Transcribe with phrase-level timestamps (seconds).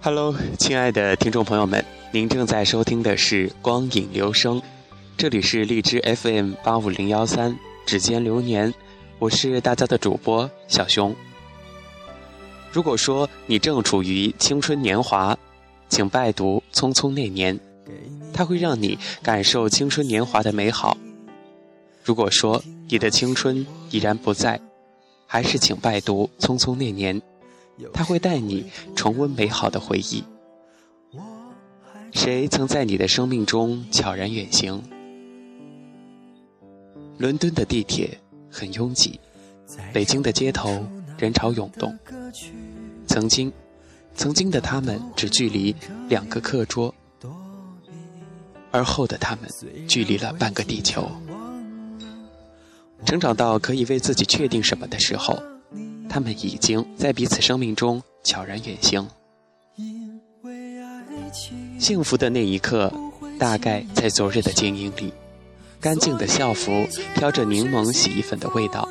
[0.00, 4.58] Hello，亲爱的听众朋友们，您正在收听的是《光影留声》，
[5.18, 7.54] 这里是荔枝 FM 八五零幺三，
[7.84, 8.72] 指尖流年，
[9.18, 11.14] 我是大家的主播小熊。
[12.72, 15.36] 如果说你正处于青春年华，
[15.90, 17.54] 请拜读《匆匆那年》，
[18.32, 20.96] 它会让你感受青春年华的美好。
[22.02, 24.58] 如果说你的青春已然不在，
[25.32, 27.18] 还是请拜读《匆匆那年》。
[27.94, 30.22] 他会带你重温美好的回忆。
[32.12, 34.82] 谁曾在你的生命中悄然远行？
[37.16, 38.18] 伦敦的地铁
[38.50, 39.18] 很拥挤，
[39.90, 41.98] 北京的街头人潮涌动。
[43.06, 43.50] 曾经，
[44.14, 45.74] 曾经的他们只距离
[46.10, 46.94] 两个课桌，
[48.70, 49.48] 而后的他们
[49.88, 51.10] 距离了半个地球。
[53.04, 55.40] 成长到可以为自己确定什么的时候。
[56.08, 59.08] 他们已经在彼此生命中悄然远行。
[61.78, 62.92] 幸福的那一刻，
[63.38, 65.10] 大概在昨日的静影里。
[65.80, 68.86] 干净的校服飘着柠檬洗衣粉的味道，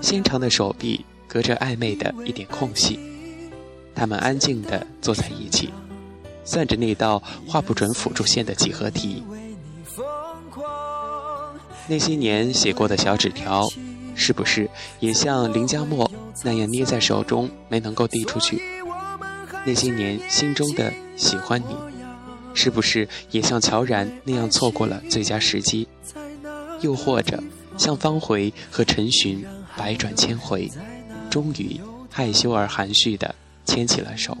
[0.00, 3.00] 纤长的手臂隔着暧昧的一点空隙。
[3.92, 5.70] 他们安静地坐在一起，
[6.44, 9.24] 算着那道画不准辅助线的几何题。
[11.86, 13.68] 那些年写过的小纸条，
[14.14, 14.68] 是不是
[15.00, 16.10] 也像林佳墨？
[16.42, 18.60] 那样捏在手中没能够递出去，
[19.64, 21.76] 那些年心中的喜欢你，
[22.54, 25.86] 是不是也像乔然那样错过了最佳时机？
[26.80, 27.42] 又或者
[27.78, 29.44] 像方回和陈寻
[29.76, 30.70] 百转千回，
[31.30, 34.36] 终于害羞而含蓄的牵起了手？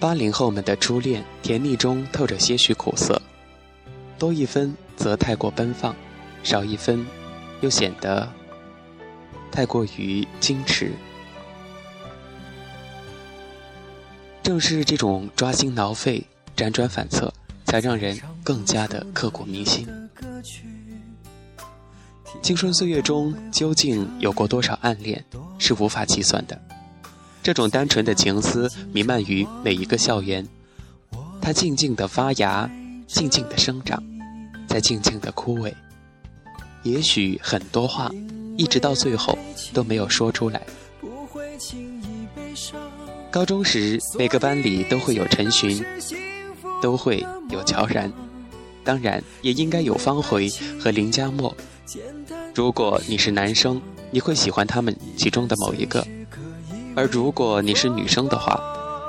[0.00, 3.20] 八零后们的初恋，甜蜜中透着些许苦涩，
[4.18, 5.94] 多一分则太过奔放。
[6.42, 7.06] 少一分，
[7.60, 8.26] 又显得
[9.52, 10.90] 太过于矜持。
[14.42, 16.26] 正是这种抓心挠肺、
[16.56, 17.30] 辗转反侧，
[17.66, 19.86] 才让人更加的刻骨铭心。
[22.40, 25.22] 青春岁月中究竟有过多少暗恋，
[25.58, 26.58] 是无法计算的。
[27.42, 30.46] 这种单纯的情思弥漫于每一个校园，
[31.40, 32.70] 它静静的发芽，
[33.06, 34.02] 静静的生长，
[34.66, 35.72] 在静静的枯萎。
[36.82, 38.10] 也许很多话，
[38.56, 39.38] 一直到最后
[39.72, 40.62] 都没有说出来。
[43.30, 45.82] 高中时，每个班里都会有陈寻，
[46.82, 48.12] 都会有乔然，
[48.84, 51.54] 当然也应该有方茴和林佳墨。
[52.54, 53.80] 如果你是男生，
[54.10, 56.02] 你会喜欢他们其中的某一个；
[56.96, 58.60] 而如果你是女生的话，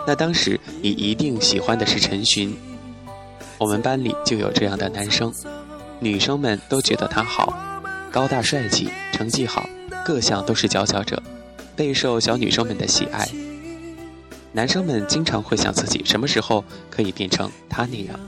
[0.08, 2.56] 那当时你一定喜欢的是陈寻。
[3.58, 5.34] 我们班里就有这样的男生。
[6.00, 7.54] 女生们都觉得他好，
[8.12, 9.70] 高大帅气，成绩好，
[10.04, 11.22] 各项都是佼佼者，
[11.76, 13.28] 备受小女生们的喜爱。
[14.52, 18.20] 男生们经常会想自己什么时候可以变成他那样，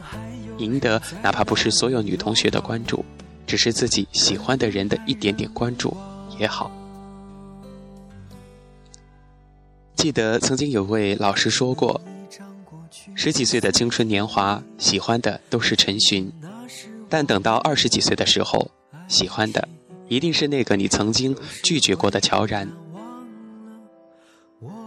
[0.59, 3.03] 赢得哪怕不是所有女同学的关注，
[3.47, 5.97] 只是自己喜欢的人的一点点关注
[6.37, 6.71] 也好。
[10.03, 12.01] 记得曾经有位老师说过，
[13.15, 16.29] 十几岁的青春年华，喜欢的都是陈寻。
[17.07, 18.69] 但等到二十几岁的时候，
[19.07, 19.65] 喜欢的
[20.09, 21.33] 一定是那个你曾经
[21.63, 22.69] 拒绝过的乔然。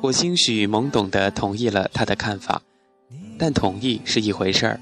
[0.02, 2.60] 我兴许懵懂地同意了他的看法，
[3.38, 4.78] 但同意是一回事儿，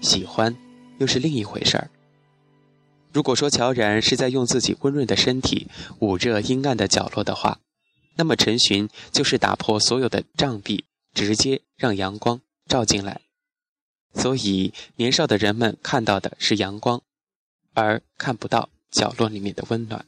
[0.00, 0.56] 喜欢
[0.98, 1.88] 又是另一回事儿。
[3.12, 5.68] 如果说乔然是在用自己温润的身体
[6.00, 7.60] 捂热阴暗的角落的话，
[8.18, 10.84] 那么陈寻就是打破所有的障壁，
[11.14, 13.20] 直接让阳光照进来。
[14.12, 17.00] 所以，年少的人们看到的是阳光，
[17.74, 20.04] 而看不到角落里面的温暖。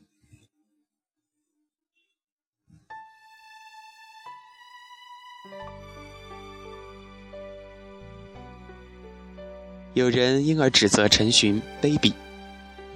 [9.94, 12.12] 有人因而指责陈寻卑鄙。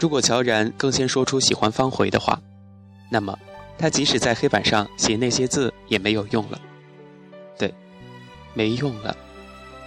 [0.00, 2.42] 如果乔然更先说出喜欢方回的话，
[3.10, 3.38] 那么
[3.76, 6.60] 他即使在黑板上写那些字也没有用了。
[7.58, 7.72] 对，
[8.54, 9.16] 没用了。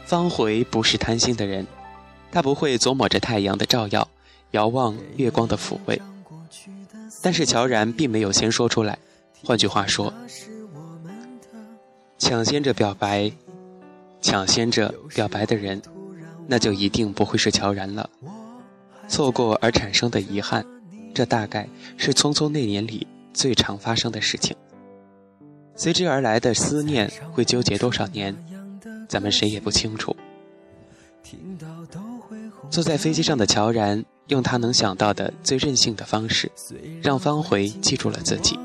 [0.06, 1.66] 方回不是贪心的人，
[2.32, 4.08] 他不会琢磨着太阳的照耀，
[4.52, 6.02] 遥望月光的抚慰。
[7.22, 8.98] 但是乔然并没有先说出来。
[9.44, 10.14] 换句话说，
[12.18, 13.32] 抢先着表白，
[14.22, 15.82] 抢先着表白的人，
[16.48, 18.10] 那就一定不会是乔然了。
[19.08, 20.66] 错过而产生的遗憾，
[21.14, 21.68] 这大概
[21.98, 23.08] 是匆匆那年里
[23.38, 24.56] 最常发生的事情。
[25.76, 28.36] 随之而来的思念，会纠结多少年？
[29.08, 30.16] 咱们谁也不清楚。
[32.72, 36.52] 坐在飞机上的乔然，用他能想到的最任性的方式，
[37.04, 38.58] 让方回记住了自己。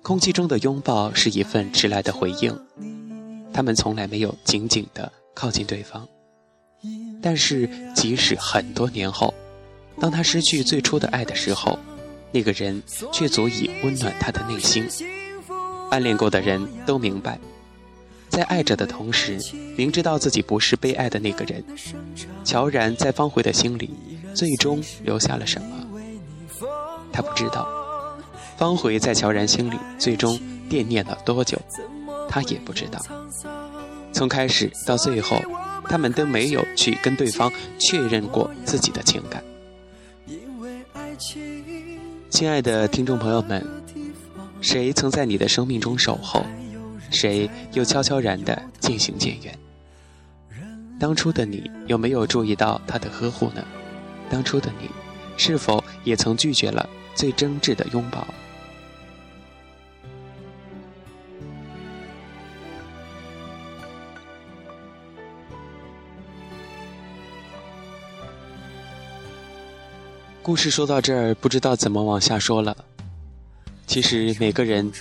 [0.00, 2.56] 空气中的拥抱是一份迟来的回应，
[3.52, 6.06] 他们从来没有紧紧地靠近对方。
[7.20, 9.34] 但是，即使很多年后，
[9.98, 11.76] 当他失去最初的爱的时候，
[12.34, 12.82] 那个人
[13.12, 14.84] 却足以温暖他的内心。
[15.90, 17.38] 暗恋过的人都明白，
[18.28, 19.38] 在爱着的同时，
[19.76, 21.64] 明知道自己不是被爱的那个人。
[22.42, 23.90] 乔然在方回的心里，
[24.34, 25.86] 最终留下了什么？
[27.12, 27.68] 他不知道。
[28.56, 30.38] 方回在乔然心里最终
[30.68, 31.56] 惦念了多久？
[32.28, 33.00] 他也不知道。
[34.12, 35.40] 从开始到最后。
[35.86, 39.44] 他们都没有去跟对方确认过自己的情感。
[42.34, 43.64] 亲爱的听众朋友们，
[44.60, 46.44] 谁曾在你的生命中守候？
[47.08, 49.56] 谁又悄悄然的渐行渐远？
[50.98, 53.64] 当初的你有没有注意到他的呵护呢？
[54.28, 54.90] 当初的你，
[55.36, 58.26] 是否也曾拒绝了最真挚的拥抱？
[70.44, 72.76] 故事说到这儿，不知道怎么往下说了。
[73.86, 74.92] 其实每个人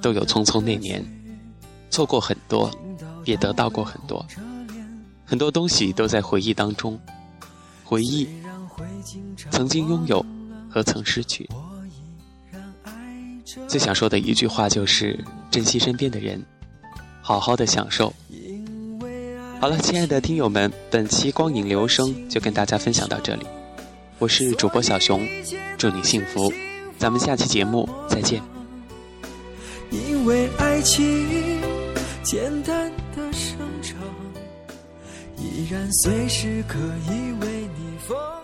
[0.00, 1.04] 都有匆匆那年，
[1.90, 2.70] 错过很多，
[3.26, 4.24] 也得到过很多，
[5.26, 6.98] 很多东西都在回忆当中。
[7.84, 8.26] 回忆
[9.50, 10.24] 曾经拥有
[10.70, 11.46] 和曾失去。
[13.68, 16.42] 最想说的一句话就是珍惜身边的人，
[17.20, 18.10] 好好的享受。
[19.60, 23.44] 好了，亲爱的听友们，本期光影留声就跟大家分享到这里。
[24.20, 25.20] 我是主播小熊，
[25.76, 26.52] 祝你幸福，
[26.98, 28.40] 咱们下期节目再见。
[29.90, 31.60] 因为爱情
[32.22, 33.96] 简单的生长，
[35.36, 38.43] 依然随时可以为你疯。